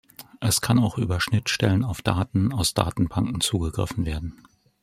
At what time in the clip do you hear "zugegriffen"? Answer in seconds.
3.39-4.03